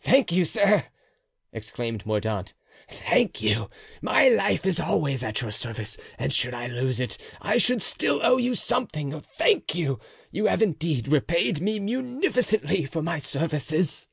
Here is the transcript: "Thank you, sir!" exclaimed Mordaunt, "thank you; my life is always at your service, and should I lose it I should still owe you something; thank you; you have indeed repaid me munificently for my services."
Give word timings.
"Thank 0.00 0.32
you, 0.32 0.46
sir!" 0.46 0.86
exclaimed 1.52 2.04
Mordaunt, 2.04 2.54
"thank 2.90 3.40
you; 3.40 3.70
my 4.02 4.28
life 4.28 4.66
is 4.66 4.80
always 4.80 5.22
at 5.22 5.42
your 5.42 5.52
service, 5.52 5.96
and 6.18 6.32
should 6.32 6.54
I 6.54 6.66
lose 6.66 6.98
it 6.98 7.16
I 7.40 7.56
should 7.56 7.80
still 7.80 8.18
owe 8.20 8.36
you 8.38 8.56
something; 8.56 9.20
thank 9.20 9.76
you; 9.76 10.00
you 10.32 10.46
have 10.46 10.60
indeed 10.60 11.06
repaid 11.06 11.62
me 11.62 11.78
munificently 11.78 12.84
for 12.84 13.00
my 13.00 13.18
services." 13.18 14.08